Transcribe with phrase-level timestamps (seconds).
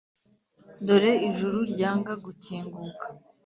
[0.85, 3.07] dore ijuru ryanga gukinguka;